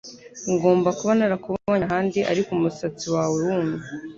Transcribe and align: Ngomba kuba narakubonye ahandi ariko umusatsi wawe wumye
Ngomba 0.53 0.89
kuba 0.99 1.11
narakubonye 1.17 1.83
ahandi 1.87 2.19
ariko 2.31 2.49
umusatsi 2.57 3.05
wawe 3.15 3.37
wumye 3.45 3.79